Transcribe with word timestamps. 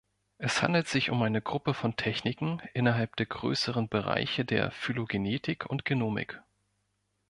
Es 0.39 0.63
handelt 0.63 0.87
sich 0.87 1.11
um 1.11 1.21
eine 1.21 1.43
Gruppe 1.43 1.75
von 1.75 1.95
Techniken 1.95 2.59
innerhalb 2.73 3.15
der 3.17 3.27
größeren 3.27 3.87
Bereiche 3.87 4.43
der 4.45 4.71
Phylogenetik 4.71 5.67
und 5.67 5.85
Genomik. 5.85 6.41